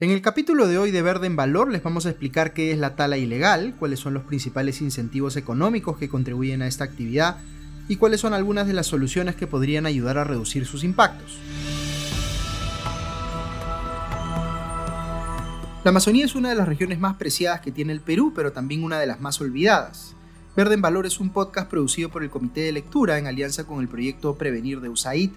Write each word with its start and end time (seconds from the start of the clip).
En 0.00 0.10
el 0.10 0.22
capítulo 0.22 0.66
de 0.66 0.76
hoy 0.76 0.90
de 0.90 1.02
Verde 1.02 1.28
en 1.28 1.36
Valor 1.36 1.70
les 1.70 1.80
vamos 1.80 2.04
a 2.04 2.10
explicar 2.10 2.52
qué 2.52 2.72
es 2.72 2.78
la 2.78 2.96
tala 2.96 3.16
ilegal, 3.16 3.76
cuáles 3.78 4.00
son 4.00 4.12
los 4.12 4.24
principales 4.24 4.80
incentivos 4.80 5.36
económicos 5.36 5.98
que 5.98 6.08
contribuyen 6.08 6.62
a 6.62 6.66
esta 6.66 6.82
actividad 6.82 7.36
y 7.86 7.94
cuáles 7.94 8.20
son 8.20 8.34
algunas 8.34 8.66
de 8.66 8.72
las 8.72 8.88
soluciones 8.88 9.36
que 9.36 9.46
podrían 9.46 9.86
ayudar 9.86 10.18
a 10.18 10.24
reducir 10.24 10.66
sus 10.66 10.82
impactos. 10.82 11.38
La 15.84 15.90
Amazonía 15.90 16.24
es 16.24 16.34
una 16.34 16.48
de 16.48 16.56
las 16.56 16.66
regiones 16.66 16.98
más 16.98 17.14
preciadas 17.14 17.60
que 17.60 17.70
tiene 17.70 17.92
el 17.92 18.00
Perú, 18.00 18.32
pero 18.34 18.50
también 18.50 18.82
una 18.82 18.98
de 18.98 19.06
las 19.06 19.20
más 19.20 19.40
olvidadas. 19.40 20.16
Verde 20.56 20.74
en 20.74 20.82
Valor 20.82 21.06
es 21.06 21.20
un 21.20 21.30
podcast 21.30 21.70
producido 21.70 22.08
por 22.08 22.24
el 22.24 22.30
Comité 22.30 22.62
de 22.62 22.72
Lectura 22.72 23.16
en 23.16 23.28
alianza 23.28 23.62
con 23.62 23.78
el 23.78 23.86
proyecto 23.86 24.34
Prevenir 24.34 24.80
de 24.80 24.88
USAID 24.88 25.30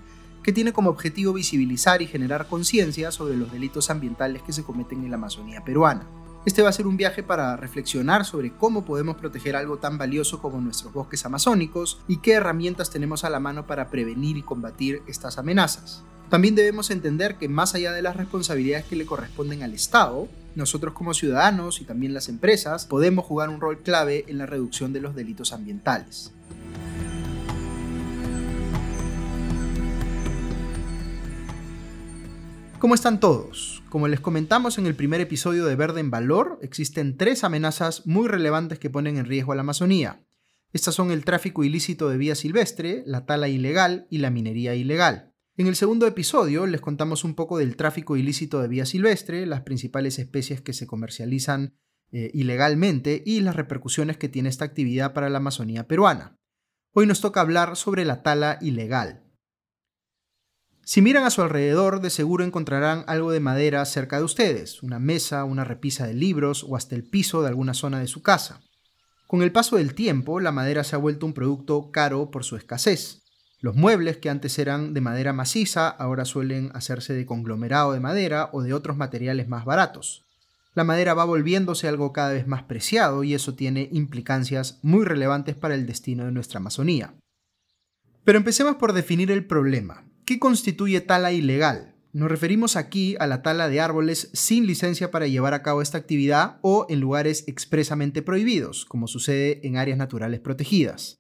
que 0.48 0.54
tiene 0.54 0.71
como 0.71 0.89
objetivo 0.89 1.34
visibilizar 1.34 2.02
y 2.02 2.07
generar 2.07 2.47
conciencia 2.47 3.11
sobre 3.11 3.36
los 3.36 3.52
delitos 3.52 3.89
ambientales 3.89 4.41
que 4.43 4.54
se 4.54 4.64
cometen 4.64 5.04
en 5.04 5.11
la 5.11 5.18
Amazonía 5.18 5.66
peruana. 5.66 6.07
Este 6.46 6.61
va 6.61 6.69
a 6.69 6.71
ser 6.71 6.88
un 6.88 6.96
viaje 6.96 7.21
para 7.21 7.57
reflexionar 7.57 8.24
sobre 8.24 8.54
cómo 8.54 8.86
podemos 8.86 9.18
proteger 9.18 9.57
algo 9.57 9.75
tan 9.75 9.97
valioso 9.97 10.41
como 10.41 10.61
nuestros 10.61 10.93
bosques 10.93 11.25
amazónicos 11.25 12.00
y 12.07 12.19
qué 12.19 12.32
herramientas 12.32 12.89
tenemos 12.89 13.25
a 13.25 13.29
la 13.29 13.41
mano 13.41 13.68
para 13.68 13.89
prevenir 13.89 14.38
y 14.38 14.41
combatir 14.41 15.02
estas 15.05 15.38
amenazas. 15.38 16.02
También 16.29 16.55
debemos 16.55 16.91
entender 16.91 17.36
que 17.36 17.50
más 17.50 17.75
allá 17.75 17.91
de 17.91 18.02
las 18.02 18.16
responsabilidades 18.16 18.86
que 18.86 18.96
le 18.96 19.05
corresponden 19.05 19.64
al 19.64 19.74
Estado, 19.74 20.29
nosotros 20.55 20.93
como 20.93 21.14
ciudadanos 21.14 21.82
y 21.82 21.83
también 21.83 22.14
las 22.14 22.29
empresas 22.29 22.86
podemos 22.86 23.25
jugar 23.25 23.50
un 23.50 23.60
rol 23.60 23.79
clave 23.79 24.24
en 24.29 24.38
la 24.38 24.46
reducción 24.46 24.93
de 24.93 25.02
los 25.02 25.14
delitos 25.14 25.52
ambientales. 25.52 26.32
¿Cómo 32.80 32.94
están 32.94 33.20
todos? 33.20 33.81
Como 33.90 34.08
les 34.08 34.20
comentamos 34.20 34.78
en 34.78 34.86
el 34.86 34.94
primer 34.94 35.20
episodio 35.20 35.66
de 35.66 35.76
Verde 35.76 36.00
en 36.00 36.12
Valor, 36.12 36.59
existen 36.62 37.17
tres 37.17 37.44
amenazas 37.44 38.06
muy 38.06 38.28
relevantes 38.28 38.78
que 38.78 38.92
ponen 38.92 39.17
en 39.17 39.25
riesgo 39.25 39.52
a 39.52 39.56
la 39.56 39.61
Amazonía. 39.61 40.23
Estas 40.73 40.94
son 40.94 41.09
el 41.09 41.25
tráfico 41.25 41.64
ilícito 41.64 42.08
de 42.08 42.17
vía 42.17 42.36
silvestre, 42.36 43.02
la 43.08 43.25
tala 43.25 43.47
ilegal 43.47 44.06
y 44.11 44.19
la 44.19 44.30
minería 44.30 44.75
ilegal. 44.75 45.34
En 45.56 45.66
el 45.66 45.75
segundo 45.75 46.06
episodio 46.06 46.67
les 46.67 46.80
contamos 46.80 47.23
un 47.23 47.34
poco 47.34 47.58
del 47.58 47.75
tráfico 47.78 48.16
ilícito 48.16 48.61
de 48.61 48.67
vía 48.67 48.86
silvestre, 48.86 49.47
las 49.47 49.62
principales 49.62 50.19
especies 50.19 50.62
que 50.62 50.73
se 50.73 50.86
comercializan 50.86 51.73
eh, 52.12 52.30
ilegalmente 52.36 53.23
y 53.25 53.39
las 53.39 53.56
repercusiones 53.56 54.17
que 54.17 54.30
tiene 54.30 54.50
esta 54.50 54.66
actividad 54.66 55.14
para 55.14 55.31
la 55.31 55.39
Amazonía 55.39 55.88
peruana. 55.88 56.38
Hoy 56.94 57.08
nos 57.08 57.22
toca 57.22 57.41
hablar 57.41 57.75
sobre 57.75 58.06
la 58.06 58.22
tala 58.22 58.59
ilegal. 58.62 59.27
Si 60.89 61.02
miran 61.02 61.25
a 61.25 61.31
su 61.31 61.41
alrededor, 61.41 61.99
de 61.99 62.09
seguro 62.09 62.45
encontrarán 62.45 63.03
algo 63.07 63.31
de 63.31 63.41
madera 63.41 63.83
cerca 63.83 64.19
de 64.19 64.23
ustedes, 64.23 64.81
una 64.81 64.99
mesa, 64.99 65.44
una 65.44 65.66
repisa 65.66 66.07
de 66.07 66.13
libros 66.13 66.63
o 66.66 66.77
hasta 66.77 66.95
el 66.95 67.03
piso 67.03 67.41
de 67.41 67.49
alguna 67.49 67.73
zona 67.73 67.99
de 67.99 68.07
su 68.07 68.21
casa. 68.21 68.61
Con 69.27 69.41
el 69.41 69.52
paso 69.52 69.75
del 69.75 69.94
tiempo, 69.95 70.39
la 70.39 70.53
madera 70.53 70.85
se 70.85 70.95
ha 70.95 70.99
vuelto 70.99 71.25
un 71.25 71.33
producto 71.33 71.91
caro 71.91 72.31
por 72.31 72.45
su 72.45 72.55
escasez. 72.55 73.21
Los 73.59 73.75
muebles 73.75 74.16
que 74.16 74.29
antes 74.29 74.57
eran 74.59 74.94
de 74.94 75.02
madera 75.02 75.33
maciza 75.33 75.89
ahora 75.89 76.23
suelen 76.23 76.71
hacerse 76.73 77.13
de 77.13 77.25
conglomerado 77.25 77.91
de 77.91 77.99
madera 77.99 78.49
o 78.53 78.61
de 78.61 78.73
otros 78.73 78.95
materiales 78.95 79.49
más 79.49 79.66
baratos. 79.66 80.23
La 80.73 80.85
madera 80.85 81.13
va 81.13 81.25
volviéndose 81.25 81.89
algo 81.89 82.13
cada 82.13 82.31
vez 82.31 82.47
más 82.47 82.63
preciado 82.63 83.25
y 83.25 83.33
eso 83.33 83.55
tiene 83.55 83.89
implicancias 83.91 84.79
muy 84.83 85.03
relevantes 85.03 85.57
para 85.57 85.75
el 85.75 85.85
destino 85.85 86.23
de 86.23 86.31
nuestra 86.31 86.59
Amazonía. 86.59 87.13
Pero 88.23 88.38
empecemos 88.38 88.77
por 88.77 88.94
definir 88.94 89.31
el 89.31 89.45
problema. 89.45 90.06
¿Qué 90.28 90.39
constituye 90.39 91.00
tala 91.00 91.31
ilegal? 91.31 91.95
Nos 92.11 92.30
referimos 92.30 92.75
aquí 92.75 93.16
a 93.17 93.28
la 93.28 93.42
tala 93.42 93.70
de 93.70 93.80
árboles 93.80 94.30
sin 94.34 94.67
licencia 94.67 95.09
para 95.09 95.25
llevar 95.25 95.53
a 95.53 95.64
cabo 95.64 95.81
esta 95.81 95.97
actividad 95.97 96.58
o 96.64 96.86
en 96.89 97.00
lugares 97.00 97.45
expresamente 97.47 98.22
prohibidos, 98.22 98.84
como 98.84 99.08
sucede 99.08 99.66
en 99.66 99.78
áreas 99.78 99.97
naturales 99.97 100.42
protegidas. 100.42 101.16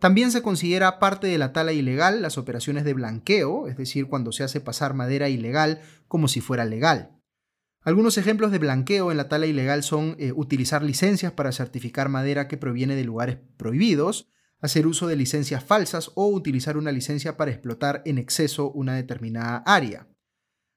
También 0.00 0.32
se 0.32 0.42
considera 0.42 0.98
parte 0.98 1.28
de 1.28 1.38
la 1.38 1.52
tala 1.52 1.72
ilegal 1.72 2.22
las 2.22 2.38
operaciones 2.38 2.82
de 2.82 2.92
blanqueo, 2.92 3.68
es 3.68 3.76
decir, 3.76 4.08
cuando 4.08 4.32
se 4.32 4.42
hace 4.42 4.60
pasar 4.60 4.94
madera 4.94 5.28
ilegal 5.28 5.80
como 6.08 6.26
si 6.26 6.40
fuera 6.40 6.64
legal. 6.64 7.20
Algunos 7.82 8.18
ejemplos 8.18 8.50
de 8.50 8.58
blanqueo 8.58 9.12
en 9.12 9.16
la 9.16 9.28
tala 9.28 9.46
ilegal 9.46 9.84
son 9.84 10.16
eh, 10.18 10.32
utilizar 10.34 10.82
licencias 10.82 11.30
para 11.30 11.52
certificar 11.52 12.08
madera 12.08 12.48
que 12.48 12.56
proviene 12.56 12.96
de 12.96 13.04
lugares 13.04 13.38
prohibidos, 13.56 14.28
hacer 14.60 14.86
uso 14.86 15.06
de 15.06 15.16
licencias 15.16 15.64
falsas 15.64 16.10
o 16.14 16.28
utilizar 16.28 16.76
una 16.76 16.92
licencia 16.92 17.36
para 17.36 17.50
explotar 17.50 18.02
en 18.04 18.18
exceso 18.18 18.70
una 18.70 18.94
determinada 18.94 19.62
área. 19.66 20.06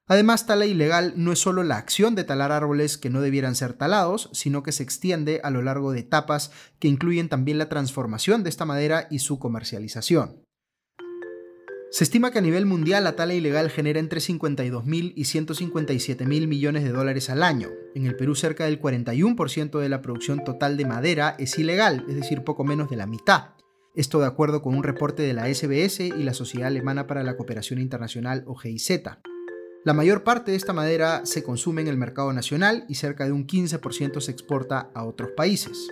Además, 0.05 0.45
tala 0.45 0.65
ilegal 0.65 1.13
no 1.15 1.31
es 1.31 1.39
solo 1.39 1.63
la 1.63 1.77
acción 1.77 2.13
de 2.13 2.25
talar 2.25 2.51
árboles 2.51 2.97
que 2.97 3.09
no 3.09 3.21
debieran 3.21 3.55
ser 3.55 3.73
talados, 3.73 4.29
sino 4.33 4.61
que 4.61 4.73
se 4.73 4.83
extiende 4.83 5.39
a 5.43 5.49
lo 5.49 5.61
largo 5.61 5.93
de 5.93 6.01
etapas 6.01 6.51
que 6.79 6.89
incluyen 6.89 7.29
también 7.29 7.57
la 7.57 7.69
transformación 7.69 8.43
de 8.43 8.49
esta 8.49 8.65
madera 8.65 9.07
y 9.09 9.19
su 9.19 9.39
comercialización. 9.39 10.43
Se 11.89 12.03
estima 12.03 12.31
que 12.31 12.39
a 12.39 12.41
nivel 12.41 12.65
mundial 12.65 13.03
la 13.03 13.15
tala 13.15 13.35
ilegal 13.35 13.69
genera 13.69 13.99
entre 13.99 14.19
52.000 14.19 15.13
y 15.15 15.23
157.000 15.25 16.47
millones 16.47 16.83
de 16.83 16.89
dólares 16.89 17.29
al 17.29 17.43
año. 17.43 17.69
En 17.93 18.07
el 18.07 18.15
Perú 18.15 18.33
cerca 18.33 18.65
del 18.65 18.81
41% 18.81 19.79
de 19.79 19.89
la 19.89 20.01
producción 20.01 20.43
total 20.43 20.75
de 20.75 20.85
madera 20.85 21.35
es 21.37 21.57
ilegal, 21.59 22.03
es 22.09 22.15
decir, 22.15 22.43
poco 22.43 22.63
menos 22.63 22.89
de 22.89 22.97
la 22.97 23.05
mitad. 23.05 23.51
Esto 23.95 24.19
de 24.19 24.25
acuerdo 24.25 24.63
con 24.63 24.73
un 24.73 24.81
reporte 24.81 25.21
de 25.21 25.33
la 25.33 25.53
SBS 25.53 25.99
y 25.99 26.23
la 26.23 26.33
Sociedad 26.33 26.65
Alemana 26.65 27.05
para 27.05 27.21
la 27.21 27.37
Cooperación 27.37 27.79
Internacional 27.79 28.43
o 28.47 28.55
GIZ. 28.55 29.03
La 29.85 29.93
mayor 29.93 30.23
parte 30.23 30.49
de 30.49 30.57
esta 30.57 30.73
madera 30.73 31.27
se 31.27 31.43
consume 31.43 31.83
en 31.83 31.87
el 31.87 31.97
mercado 31.97 32.33
nacional 32.33 32.85
y 32.89 32.95
cerca 32.95 33.25
de 33.25 33.31
un 33.31 33.45
15% 33.45 34.19
se 34.19 34.31
exporta 34.31 34.89
a 34.95 35.05
otros 35.05 35.29
países. 35.37 35.91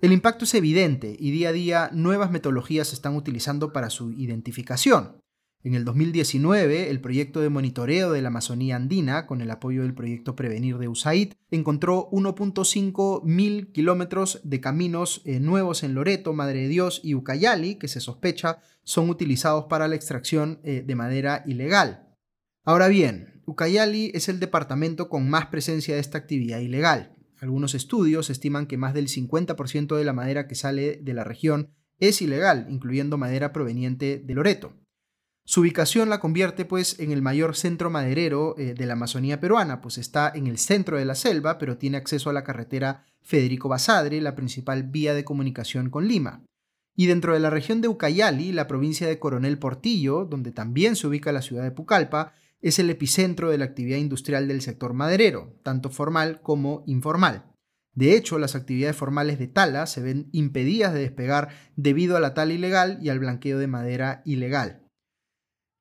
El 0.00 0.12
impacto 0.12 0.46
es 0.46 0.54
evidente 0.54 1.14
y 1.16 1.30
día 1.30 1.50
a 1.50 1.52
día 1.52 1.90
nuevas 1.92 2.32
metodologías 2.32 2.88
se 2.88 2.96
están 2.96 3.14
utilizando 3.14 3.72
para 3.72 3.88
su 3.88 4.10
identificación. 4.10 5.22
En 5.64 5.74
el 5.74 5.84
2019, 5.84 6.88
el 6.88 7.00
proyecto 7.00 7.40
de 7.40 7.48
monitoreo 7.48 8.12
de 8.12 8.22
la 8.22 8.28
Amazonía 8.28 8.76
andina, 8.76 9.26
con 9.26 9.40
el 9.40 9.50
apoyo 9.50 9.82
del 9.82 9.92
proyecto 9.92 10.36
Prevenir 10.36 10.78
de 10.78 10.86
USAID, 10.86 11.32
encontró 11.50 12.08
1.5 12.12 13.24
mil 13.24 13.72
kilómetros 13.72 14.40
de 14.44 14.60
caminos 14.60 15.20
eh, 15.24 15.40
nuevos 15.40 15.82
en 15.82 15.94
Loreto, 15.94 16.32
Madre 16.32 16.62
de 16.62 16.68
Dios 16.68 17.00
y 17.02 17.16
Ucayali, 17.16 17.74
que 17.74 17.88
se 17.88 18.00
sospecha 18.00 18.60
son 18.84 19.10
utilizados 19.10 19.64
para 19.64 19.88
la 19.88 19.96
extracción 19.96 20.60
eh, 20.62 20.84
de 20.86 20.94
madera 20.94 21.42
ilegal. 21.44 22.08
Ahora 22.64 22.86
bien, 22.86 23.42
Ucayali 23.44 24.12
es 24.14 24.28
el 24.28 24.38
departamento 24.38 25.08
con 25.08 25.28
más 25.28 25.46
presencia 25.46 25.96
de 25.96 26.00
esta 26.00 26.18
actividad 26.18 26.60
ilegal. 26.60 27.16
Algunos 27.40 27.74
estudios 27.74 28.30
estiman 28.30 28.66
que 28.66 28.76
más 28.76 28.94
del 28.94 29.08
50% 29.08 29.96
de 29.96 30.04
la 30.04 30.12
madera 30.12 30.46
que 30.46 30.54
sale 30.54 31.00
de 31.02 31.14
la 31.14 31.24
región 31.24 31.74
es 31.98 32.22
ilegal, 32.22 32.66
incluyendo 32.70 33.18
madera 33.18 33.52
proveniente 33.52 34.22
de 34.24 34.34
Loreto. 34.34 34.74
Su 35.50 35.62
ubicación 35.62 36.10
la 36.10 36.20
convierte 36.20 36.66
pues 36.66 37.00
en 37.00 37.10
el 37.10 37.22
mayor 37.22 37.56
centro 37.56 37.88
maderero 37.88 38.54
eh, 38.58 38.74
de 38.74 38.84
la 38.84 38.92
Amazonía 38.92 39.40
peruana, 39.40 39.80
pues 39.80 39.96
está 39.96 40.30
en 40.34 40.46
el 40.46 40.58
centro 40.58 40.98
de 40.98 41.06
la 41.06 41.14
selva, 41.14 41.56
pero 41.56 41.78
tiene 41.78 41.96
acceso 41.96 42.28
a 42.28 42.34
la 42.34 42.44
carretera 42.44 43.06
Federico 43.22 43.66
Basadre, 43.66 44.20
la 44.20 44.34
principal 44.34 44.82
vía 44.82 45.14
de 45.14 45.24
comunicación 45.24 45.88
con 45.88 46.06
Lima. 46.06 46.44
Y 46.94 47.06
dentro 47.06 47.32
de 47.32 47.40
la 47.40 47.48
región 47.48 47.80
de 47.80 47.88
Ucayali, 47.88 48.52
la 48.52 48.66
provincia 48.66 49.08
de 49.08 49.18
Coronel 49.18 49.58
Portillo, 49.58 50.26
donde 50.26 50.52
también 50.52 50.96
se 50.96 51.06
ubica 51.06 51.32
la 51.32 51.40
ciudad 51.40 51.62
de 51.62 51.70
Pucallpa, 51.70 52.34
es 52.60 52.78
el 52.78 52.90
epicentro 52.90 53.48
de 53.48 53.56
la 53.56 53.64
actividad 53.64 53.96
industrial 53.96 54.48
del 54.48 54.60
sector 54.60 54.92
maderero, 54.92 55.58
tanto 55.62 55.88
formal 55.88 56.42
como 56.42 56.84
informal. 56.86 57.46
De 57.94 58.14
hecho, 58.18 58.38
las 58.38 58.54
actividades 58.54 58.96
formales 58.96 59.38
de 59.38 59.46
tala 59.46 59.86
se 59.86 60.02
ven 60.02 60.28
impedidas 60.32 60.92
de 60.92 61.00
despegar 61.00 61.48
debido 61.74 62.18
a 62.18 62.20
la 62.20 62.34
tala 62.34 62.52
ilegal 62.52 62.98
y 63.00 63.08
al 63.08 63.18
blanqueo 63.18 63.58
de 63.58 63.66
madera 63.66 64.20
ilegal. 64.26 64.84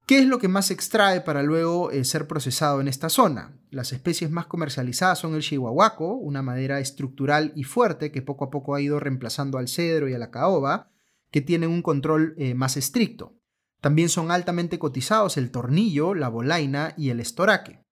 ¿Qué 0.08 0.20
es 0.20 0.26
lo 0.26 0.40
que 0.40 0.48
más 0.48 0.68
se 0.68 0.74
extrae 0.74 1.20
para 1.20 1.44
luego 1.44 1.92
eh, 1.92 2.06
ser 2.06 2.28
procesado 2.28 2.80
en 2.80 2.88
esta 2.88 3.10
zona? 3.10 3.60
Las 3.72 3.92
especies 3.92 4.32
más 4.32 4.46
comercializadas 4.46 5.20
son 5.20 5.36
el 5.36 5.42
chihuahuaco, 5.42 6.14
una 6.14 6.42
madera 6.42 6.80
estructural 6.80 7.52
y 7.58 7.66
fuerte 7.66 8.10
que 8.10 8.22
poco 8.22 8.46
a 8.46 8.50
poco 8.50 8.74
ha 8.74 8.80
ido 8.80 9.02
reemplazando 9.02 9.58
al 9.58 9.68
cedro 9.68 10.08
y 10.08 10.14
a 10.14 10.18
la 10.18 10.32
caoba, 10.32 10.94
que 11.30 11.42
tienen 11.42 11.72
un 11.72 11.82
control 11.82 12.36
eh, 12.38 12.54
más 12.54 12.78
estricto. 12.78 13.36
También 13.82 14.08
son 14.08 14.32
altamente 14.32 14.80
cotizados 14.80 15.36
el 15.36 15.52
tornillo, 15.52 16.14
la 16.14 16.30
bolaina 16.30 16.94
y 16.96 17.10
el 17.10 17.20
estoraque. 17.20 17.84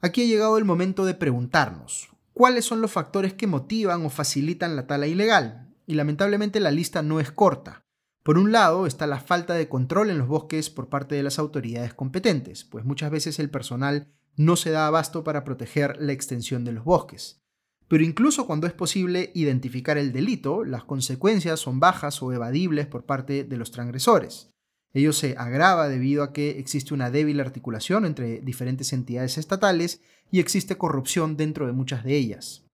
Aquí 0.00 0.22
ha 0.22 0.26
llegado 0.26 0.56
el 0.56 0.64
momento 0.64 1.04
de 1.04 1.14
preguntarnos, 1.14 2.10
¿cuáles 2.32 2.64
son 2.64 2.80
los 2.80 2.92
factores 2.92 3.34
que 3.34 3.48
motivan 3.48 4.06
o 4.06 4.10
facilitan 4.10 4.76
la 4.76 4.86
tala 4.86 5.08
ilegal? 5.08 5.74
Y 5.84 5.94
lamentablemente 5.94 6.60
la 6.60 6.70
lista 6.70 7.02
no 7.02 7.18
es 7.18 7.32
corta. 7.32 7.82
Por 8.30 8.38
un 8.38 8.52
lado 8.52 8.86
está 8.86 9.08
la 9.08 9.18
falta 9.18 9.54
de 9.54 9.68
control 9.68 10.08
en 10.08 10.18
los 10.18 10.28
bosques 10.28 10.70
por 10.70 10.88
parte 10.88 11.16
de 11.16 11.24
las 11.24 11.40
autoridades 11.40 11.94
competentes, 11.94 12.62
pues 12.62 12.84
muchas 12.84 13.10
veces 13.10 13.40
el 13.40 13.50
personal 13.50 14.06
no 14.36 14.54
se 14.54 14.70
da 14.70 14.86
abasto 14.86 15.24
para 15.24 15.42
proteger 15.42 15.96
la 15.98 16.12
extensión 16.12 16.64
de 16.64 16.70
los 16.70 16.84
bosques. 16.84 17.40
Pero 17.88 18.04
incluso 18.04 18.46
cuando 18.46 18.68
es 18.68 18.72
posible 18.72 19.32
identificar 19.34 19.98
el 19.98 20.12
delito, 20.12 20.62
las 20.62 20.84
consecuencias 20.84 21.58
son 21.58 21.80
bajas 21.80 22.22
o 22.22 22.32
evadibles 22.32 22.86
por 22.86 23.04
parte 23.04 23.42
de 23.42 23.56
los 23.56 23.72
transgresores. 23.72 24.50
Ello 24.92 25.12
se 25.12 25.34
agrava 25.36 25.88
debido 25.88 26.22
a 26.22 26.32
que 26.32 26.50
existe 26.50 26.94
una 26.94 27.10
débil 27.10 27.40
articulación 27.40 28.04
entre 28.04 28.38
diferentes 28.42 28.92
entidades 28.92 29.38
estatales 29.38 30.02
y 30.30 30.38
existe 30.38 30.78
corrupción 30.78 31.36
dentro 31.36 31.66
de 31.66 31.72
muchas 31.72 32.04
de 32.04 32.14
ellas. 32.14 32.64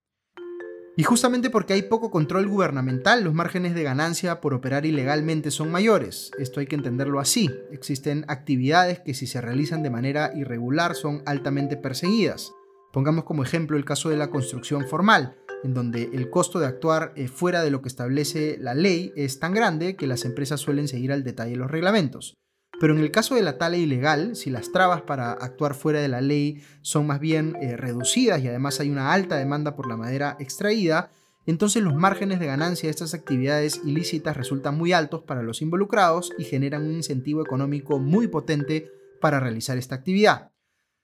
Y 0.99 1.03
justamente 1.03 1.51
porque 1.51 1.75
hay 1.75 1.83
poco 1.83 2.11
control 2.11 2.49
gubernamental, 2.49 3.23
los 3.23 3.35
márgenes 3.35 3.75
de 3.75 3.83
ganancia 3.83 4.41
por 4.41 4.55
operar 4.55 4.87
ilegalmente 4.87 5.51
son 5.51 5.71
mayores. 5.71 6.31
Esto 6.39 6.61
hay 6.61 6.67
que 6.67 6.75
entenderlo 6.75 7.21
así. 7.21 7.51
Existen 7.71 8.25
actividades 8.29 9.01
que 9.01 9.13
si 9.13 9.27
se 9.27 9.43
realizan 9.43 9.83
de 9.83 9.91
manera 9.91 10.33
irregular 10.35 10.95
son 10.95 11.23
altamente 11.27 11.77
perseguidas. 11.77 12.51
Pongamos 12.95 13.25
como 13.25 13.43
ejemplo 13.43 13.77
el 13.77 13.85
caso 13.85 14.09
de 14.09 14.17
la 14.17 14.31
construcción 14.31 14.89
formal, 14.89 15.37
en 15.65 15.75
donde 15.75 16.05
el 16.15 16.31
costo 16.31 16.61
de 16.61 16.67
actuar 16.67 17.13
eh, 17.15 17.29
fuera 17.29 17.63
de 17.63 17.71
lo 17.71 17.83
que 17.83 17.89
establece 17.89 18.57
la 18.59 18.73
ley 18.73 19.13
es 19.17 19.39
tan 19.39 19.53
grande 19.53 19.97
que 19.97 20.07
las 20.07 20.25
empresas 20.25 20.61
suelen 20.61 20.89
seguir 20.89 21.13
al 21.13 21.25
detalle 21.25 21.57
los 21.57 21.71
reglamentos. 21.71 22.39
Pero 22.79 22.95
en 22.95 23.01
el 23.01 23.11
caso 23.11 23.35
de 23.35 23.43
la 23.43 23.57
tala 23.57 23.79
ilegal, 23.79 24.37
si 24.37 24.51
las 24.51 24.71
trabas 24.71 25.03
para 25.03 25.33
actuar 25.33 25.75
fuera 25.75 26.01
de 26.01 26.09
la 26.09 26.21
ley 26.21 26.63
son 26.83 27.07
más 27.07 27.21
bien 27.21 27.57
eh, 27.61 27.77
reducidas 27.77 28.43
y 28.43 28.49
además 28.49 28.81
hay 28.81 28.91
una 28.91 29.13
alta 29.13 29.37
demanda 29.37 29.77
por 29.77 29.89
la 29.89 29.97
madera 29.97 30.37
extraída, 30.41 31.11
entonces 31.47 31.83
los 31.83 31.95
márgenes 31.95 32.39
de 32.39 32.47
ganancia 32.47 32.89
de 32.89 32.91
estas 32.91 33.15
actividades 33.15 33.81
ilícitas 33.85 34.37
resultan 34.37 34.77
muy 34.77 34.93
altos 34.93 35.23
para 35.23 35.43
los 35.43 35.63
involucrados 35.63 36.33
y 36.39 36.45
generan 36.45 36.83
un 36.83 36.93
incentivo 36.93 37.41
económico 37.41 37.99
muy 37.99 38.29
potente 38.29 38.91
para 39.21 39.41
realizar 39.41 39.79
esta 39.79 39.95
actividad. 39.95 40.53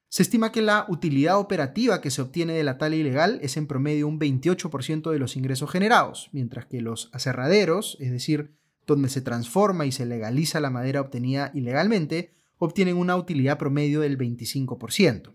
Se 0.09 0.23
estima 0.23 0.53
que 0.53 0.61
la 0.61 0.85
utilidad 0.91 1.39
operativa 1.39 2.03
que 2.03 2.11
se 2.11 2.21
obtiene 2.21 2.53
de 2.53 2.65
la 2.65 2.77
tala 2.77 2.97
ilegal 2.97 3.39
es 3.41 3.57
en 3.57 3.67
promedio 3.67 4.09
un 4.09 4.21
28% 4.21 5.11
de 5.11 5.19
los 5.19 5.37
ingresos 5.37 5.71
generados, 5.71 6.29
mientras 6.33 6.67
que 6.67 6.83
los 6.83 7.09
aserraderos, 7.15 7.97
es 7.99 8.11
decir, 8.11 8.53
donde 8.87 9.09
se 9.09 9.21
transforma 9.21 9.87
y 9.87 9.93
se 9.93 10.07
legaliza 10.07 10.61
la 10.61 10.71
madera 10.71 11.01
obtenida 11.01 11.51
ilegalmente, 11.55 12.35
obtienen 12.59 12.97
una 12.97 13.17
utilidad 13.17 13.59
promedio 13.59 14.01
del 14.01 14.19
25%. 14.19 15.35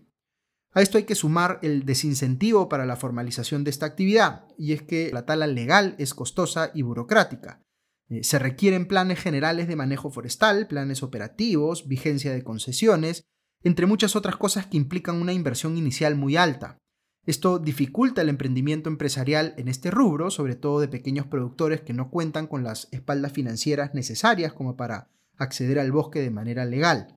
A 0.72 0.82
esto 0.82 0.98
hay 0.98 1.04
que 1.04 1.14
sumar 1.14 1.58
el 1.62 1.84
desincentivo 1.84 2.68
para 2.68 2.86
la 2.86 2.96
formalización 2.96 3.64
de 3.64 3.70
esta 3.70 3.86
actividad, 3.86 4.46
y 4.58 4.72
es 4.72 4.82
que 4.82 5.10
la 5.12 5.24
tala 5.24 5.46
legal 5.46 5.94
es 5.98 6.14
costosa 6.14 6.70
y 6.74 6.82
burocrática. 6.82 7.62
Eh, 8.08 8.22
se 8.22 8.38
requieren 8.38 8.86
planes 8.86 9.18
generales 9.18 9.68
de 9.68 9.76
manejo 9.76 10.10
forestal, 10.10 10.66
planes 10.66 11.02
operativos, 11.02 11.88
vigencia 11.88 12.32
de 12.32 12.44
concesiones, 12.44 13.24
entre 13.62 13.86
muchas 13.86 14.14
otras 14.14 14.36
cosas 14.36 14.66
que 14.66 14.76
implican 14.76 15.20
una 15.20 15.32
inversión 15.32 15.76
inicial 15.76 16.14
muy 16.14 16.36
alta. 16.36 16.78
Esto 17.28 17.58
dificulta 17.58 18.22
el 18.22 18.30
emprendimiento 18.30 18.88
empresarial 18.88 19.52
en 19.58 19.68
este 19.68 19.90
rubro, 19.90 20.30
sobre 20.30 20.56
todo 20.56 20.80
de 20.80 20.88
pequeños 20.88 21.26
productores 21.26 21.82
que 21.82 21.92
no 21.92 22.08
cuentan 22.08 22.46
con 22.46 22.64
las 22.64 22.88
espaldas 22.90 23.32
financieras 23.32 23.92
necesarias 23.92 24.54
como 24.54 24.78
para 24.78 25.10
acceder 25.36 25.78
al 25.78 25.92
bosque 25.92 26.20
de 26.20 26.30
manera 26.30 26.64
legal. 26.64 27.14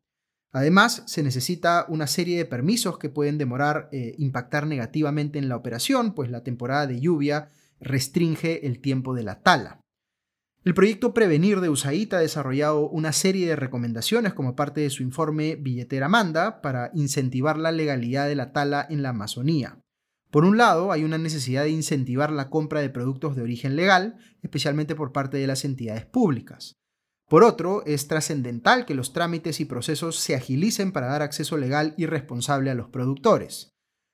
Además, 0.52 1.04
se 1.06 1.24
necesita 1.24 1.86
una 1.88 2.08
serie 2.08 2.38
de 2.38 2.44
permisos 2.44 2.98
que 2.98 3.08
pueden 3.08 3.38
demorar 3.38 3.88
eh, 3.94 4.16
impactar 4.18 4.68
negativamente 4.68 5.40
en 5.40 5.48
la 5.48 5.56
operación, 5.56 6.14
pues 6.14 6.30
la 6.30 6.44
temporada 6.44 6.88
de 6.88 7.00
lluvia 7.00 7.50
restringe 7.80 8.68
el 8.68 8.82
tiempo 8.82 9.14
de 9.14 9.24
la 9.24 9.42
tala. 9.42 9.80
El 10.66 10.74
proyecto 10.74 11.14
Prevenir 11.14 11.62
de 11.62 11.70
USAID 11.70 12.16
ha 12.16 12.20
desarrollado 12.20 12.90
una 12.90 13.14
serie 13.14 13.48
de 13.48 13.56
recomendaciones 13.56 14.34
como 14.34 14.58
parte 14.58 14.82
de 14.82 14.90
su 14.90 15.04
informe 15.04 15.56
Billetera 15.56 16.10
Manda 16.10 16.62
para 16.62 16.92
incentivar 16.94 17.58
la 17.58 17.72
legalidad 17.72 18.28
de 18.28 18.36
la 18.36 18.52
tala 18.52 18.86
en 18.90 19.04
la 19.04 19.12
Amazonía. 19.12 19.78
Por 20.32 20.46
un 20.46 20.58
lado, 20.58 20.94
hay 20.94 21.04
una 21.04 21.18
necesidad 21.18 21.64
de 21.64 21.72
incentivar 21.72 22.32
la 22.32 22.50
compra 22.50 22.80
de 22.80 22.90
productos 22.90 23.36
de 23.36 23.42
origen 23.42 23.76
legal, 23.76 24.18
especialmente 24.42 24.96
por 24.96 25.12
parte 25.12 25.38
de 25.38 25.46
las 25.46 25.66
entidades 25.66 26.06
públicas. 26.06 26.78
Por 27.28 27.44
otro, 27.44 27.86
es 27.86 28.08
trascendental 28.08 28.86
que 28.86 28.96
los 28.96 29.14
trámites 29.14 29.60
y 29.60 29.66
procesos 29.66 30.18
se 30.18 30.36
agilicen 30.36 30.94
para 30.94 31.08
dar 31.08 31.22
acceso 31.22 31.58
legal 31.58 31.94
y 31.98 32.06
responsable 32.06 32.72
a 32.72 32.76
los 32.76 32.90
productores. 32.90 33.72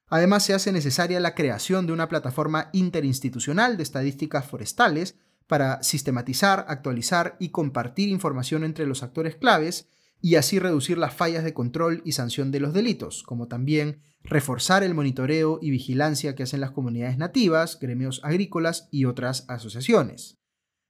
Además, 0.08 0.44
se 0.44 0.54
hace 0.54 0.72
necesaria 0.72 1.20
la 1.20 1.36
creación 1.36 1.86
de 1.86 1.94
una 1.94 2.10
plataforma 2.10 2.70
interinstitucional 2.74 3.78
de 3.78 3.84
estadísticas 3.84 4.46
forestales 4.46 5.16
para 5.46 5.84
sistematizar, 5.84 6.66
actualizar 6.68 7.38
y 7.40 7.50
compartir 7.50 8.10
información 8.10 8.64
entre 8.64 8.88
los 8.88 9.04
actores 9.04 9.36
claves 9.36 9.88
y 10.22 10.36
así 10.36 10.60
reducir 10.60 10.98
las 10.98 11.14
fallas 11.14 11.44
de 11.44 11.54
control 11.54 12.02
y 12.06 12.14
sanción 12.14 12.52
de 12.52 12.60
los 12.60 12.74
delitos, 12.74 13.24
como 13.24 13.48
también 13.48 14.02
reforzar 14.24 14.84
el 14.84 14.94
monitoreo 14.94 15.60
y 15.62 15.70
vigilancia 15.70 16.36
que 16.36 16.44
hacen 16.44 16.62
las 16.62 16.72
comunidades 16.72 17.18
nativas, 17.18 17.80
gremios 17.80 18.22
agrícolas 18.24 18.90
y 18.92 19.06
otras 19.06 19.46
asociaciones. 19.48 20.38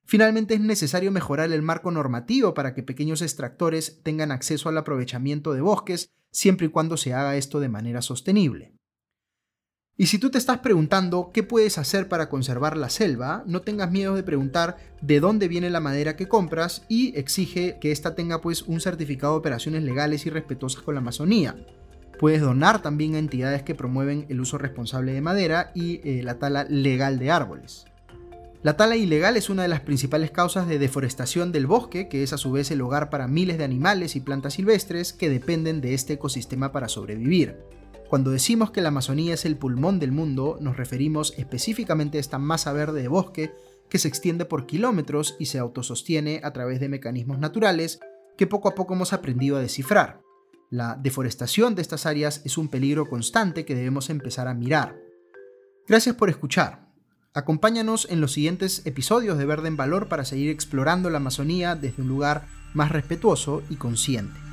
Finalmente 0.06 0.54
es 0.54 0.62
necesario 0.62 1.12
mejorar 1.12 1.52
el 1.52 1.62
marco 1.62 1.92
normativo 1.92 2.54
para 2.54 2.74
que 2.74 2.84
pequeños 2.84 3.22
extractores 3.22 4.02
tengan 4.04 4.32
acceso 4.32 4.70
al 4.70 4.78
aprovechamiento 4.78 5.54
de 5.54 5.62
bosques 5.62 6.10
siempre 6.32 6.68
y 6.68 6.70
cuando 6.70 6.96
se 6.96 7.14
haga 7.14 7.36
esto 7.36 7.60
de 7.60 7.68
manera 7.68 8.02
sostenible. 8.02 8.77
Y 10.00 10.06
si 10.06 10.20
tú 10.20 10.30
te 10.30 10.38
estás 10.38 10.60
preguntando 10.60 11.32
qué 11.34 11.42
puedes 11.42 11.80
hacer 11.80 12.08
para 12.08 12.30
conservar 12.30 12.78
la 12.78 12.90
selva, 12.90 13.44
no 13.48 13.64
tengas 13.64 13.90
miedo 13.90 14.14
de 14.14 14.22
preguntar 14.22 14.78
de 15.02 15.20
dónde 15.20 15.48
viene 15.48 15.72
la 15.72 15.80
madera 15.80 16.16
que 16.16 16.28
compras 16.28 16.84
y 16.88 17.18
exige 17.18 17.80
que 17.82 17.92
ésta 17.92 18.14
tenga 18.14 18.40
pues 18.40 18.62
un 18.62 18.80
certificado 18.80 19.34
de 19.34 19.40
operaciones 19.40 19.82
legales 19.82 20.28
y 20.28 20.30
respetuosas 20.30 20.84
con 20.84 20.94
la 20.94 21.02
Amazonía. 21.02 21.56
Puedes 22.20 22.42
donar 22.42 22.84
también 22.84 23.16
a 23.16 23.20
entidades 23.20 23.64
que 23.64 23.74
promueven 23.74 24.28
el 24.30 24.40
uso 24.40 24.60
responsable 24.60 25.14
de 25.14 25.22
madera 25.22 25.72
y 25.74 26.00
eh, 26.04 26.22
la 26.22 26.38
tala 26.38 26.64
legal 26.66 27.18
de 27.18 27.32
árboles. 27.32 27.86
La 28.62 28.78
tala 28.78 28.98
ilegal 28.98 29.36
es 29.36 29.50
una 29.50 29.64
de 29.64 29.68
las 29.68 29.82
principales 29.82 30.30
causas 30.30 30.68
de 30.68 30.78
deforestación 30.78 31.52
del 31.52 31.66
bosque, 31.66 32.08
que 32.08 32.22
es 32.22 32.34
a 32.34 32.38
su 32.38 32.52
vez 32.52 32.70
el 32.70 32.82
hogar 32.82 33.10
para 33.10 33.28
miles 33.28 33.58
de 33.58 33.64
animales 33.64 34.16
y 34.16 34.20
plantas 34.20 34.56
silvestres 34.56 35.12
que 35.12 35.30
dependen 35.30 35.82
de 35.82 35.96
este 35.96 36.14
ecosistema 36.14 36.72
para 36.72 36.88
sobrevivir. 36.88 37.56
Cuando 38.10 38.32
decimos 38.32 38.72
que 38.72 38.82
la 38.82 38.88
Amazonía 38.88 39.34
es 39.34 39.44
el 39.46 39.58
pulmón 39.58 40.00
del 40.00 40.14
mundo, 40.14 40.58
nos 40.62 40.78
referimos 40.78 41.34
específicamente 41.38 42.18
a 42.18 42.22
esta 42.22 42.40
masa 42.40 42.72
verde 42.72 43.02
de 43.02 43.10
bosque 43.10 43.52
que 43.90 44.00
se 44.00 44.08
extiende 44.08 44.46
por 44.46 44.66
kilómetros 44.66 45.36
y 45.40 45.48
se 45.48 45.60
autosostiene 45.60 46.40
a 46.44 46.54
través 46.54 46.80
de 46.80 46.88
mecanismos 46.88 47.38
naturales 47.40 48.00
que 48.38 48.48
poco 48.48 48.70
a 48.70 48.76
poco 48.76 48.94
hemos 48.94 49.12
aprendido 49.12 49.58
a 49.58 49.62
descifrar. 49.62 50.22
La 50.70 50.96
deforestación 50.96 51.76
de 51.76 51.82
estas 51.82 52.06
áreas 52.06 52.42
es 52.46 52.58
un 52.58 52.70
peligro 52.70 53.10
constante 53.10 53.66
que 53.66 53.76
debemos 53.76 54.10
empezar 54.10 54.48
a 54.48 54.54
mirar. 54.54 54.98
Gracias 55.86 56.16
por 56.16 56.30
escuchar. 56.30 56.88
Acompáñanos 57.34 58.08
en 58.10 58.22
los 58.22 58.32
siguientes 58.32 58.86
episodios 58.86 59.38
de 59.38 59.46
Verde 59.46 59.68
en 59.68 59.78
Valor 59.78 60.08
para 60.08 60.26
seguir 60.26 60.50
explorando 60.50 61.10
la 61.10 61.18
Amazonía 61.18 61.76
desde 61.76 62.02
un 62.04 62.08
lugar 62.08 62.48
más 62.74 62.92
respetuoso 62.92 63.64
y 63.70 63.76
consciente. 63.76 64.47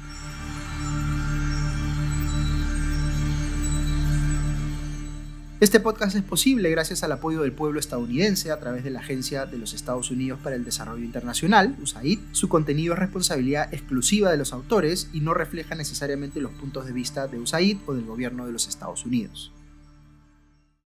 Este 5.65 5.81
podcast 5.81 6.15
es 6.15 6.23
posible 6.23 6.69
gracias 6.69 7.05
al 7.05 7.13
apoyo 7.13 7.41
del 7.41 7.53
pueblo 7.53 7.81
estadounidense 7.81 8.51
a 8.51 8.61
través 8.61 8.85
de 8.85 8.91
la 8.91 9.01
Agencia 9.01 9.47
de 9.47 9.57
los 9.57 9.73
Estados 9.73 10.11
Unidos 10.11 10.39
para 10.43 10.57
el 10.57 10.63
Desarrollo 10.63 11.03
Internacional, 11.03 11.75
USAID. 11.81 12.19
Su 12.33 12.51
contenido 12.51 12.93
es 12.93 12.99
responsabilidad 12.99 13.73
exclusiva 13.73 14.31
de 14.31 14.37
los 14.37 14.53
autores 14.53 15.09
y 15.15 15.23
no 15.23 15.33
refleja 15.33 15.75
necesariamente 15.75 16.43
los 16.43 16.53
puntos 16.53 16.85
de 16.85 16.93
vista 16.93 17.29
de 17.29 17.39
USAID 17.39 17.79
o 17.87 17.95
del 17.95 18.05
gobierno 18.05 18.45
de 18.45 18.53
los 18.53 18.69
Estados 18.69 19.07
Unidos. 19.07 19.54